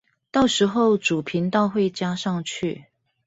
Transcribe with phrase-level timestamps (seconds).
[0.31, 2.85] 到時候主頻道會加上去